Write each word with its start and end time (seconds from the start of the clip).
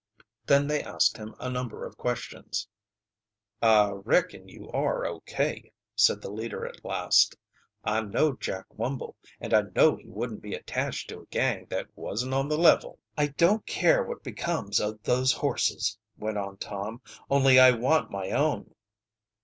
Then 0.47 0.65
they 0.65 0.81
asked 0.81 1.15
him 1.17 1.35
a 1.39 1.47
number 1.47 1.85
of 1.85 1.95
questions. 1.95 2.67
"I 3.61 3.91
reckon 3.91 4.49
you 4.49 4.67
are 4.71 5.05
O.K.," 5.05 5.71
said 5.95 6.23
the 6.23 6.31
leader 6.31 6.65
at 6.65 6.83
last. 6.83 7.35
"I 7.83 8.01
know 8.01 8.33
Jack 8.33 8.65
Wumble, 8.75 9.13
and 9.39 9.53
I 9.53 9.61
know 9.75 9.95
he 9.97 10.07
wouldn't 10.07 10.41
be 10.41 10.55
attached 10.55 11.07
to 11.09 11.19
a 11.21 11.25
gang 11.27 11.67
that 11.69 11.95
wasn't 11.95 12.33
on 12.33 12.47
the 12.49 12.57
level." 12.57 12.97
"I 13.15 13.27
don't 13.27 13.63
care 13.67 14.01
what 14.03 14.23
becomes 14.23 14.79
of 14.79 15.03
those 15.03 15.33
horses," 15.33 15.99
went 16.17 16.39
on 16.39 16.57
Tom. 16.57 17.03
"Only 17.29 17.59
I 17.59 17.69
want 17.69 18.09
my 18.09 18.31
own." 18.31 18.73